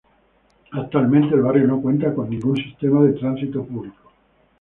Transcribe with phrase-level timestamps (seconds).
[0.71, 4.11] Actualmente el barrio no cuenta con ningún sistema de tránsito público.